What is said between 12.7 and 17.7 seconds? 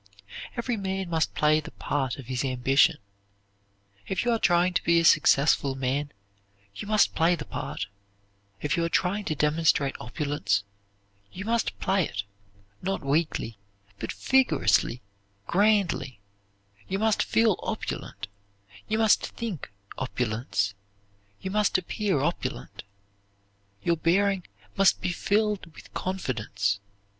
not weakly, but vigorously, grandly. You must feel